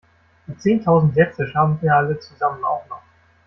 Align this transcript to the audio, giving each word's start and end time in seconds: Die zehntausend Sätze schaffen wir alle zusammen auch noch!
Die 0.47 0.57
zehntausend 0.57 1.13
Sätze 1.13 1.45
schaffen 1.47 1.77
wir 1.79 1.95
alle 1.95 2.17
zusammen 2.19 2.63
auch 2.65 2.87
noch! 2.89 3.03